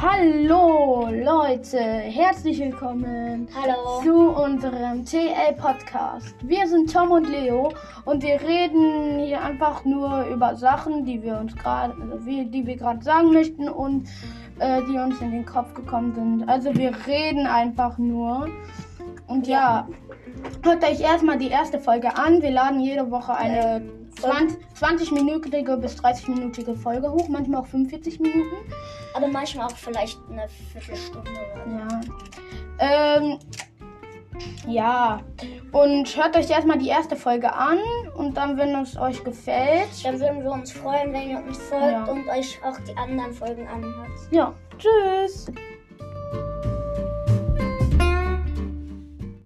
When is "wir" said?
6.44-6.68, 8.22-8.40, 11.20-11.36, 12.64-12.76, 16.76-16.92, 22.42-22.50, 40.42-40.52